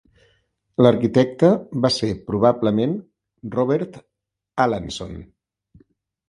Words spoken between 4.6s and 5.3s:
Allanson.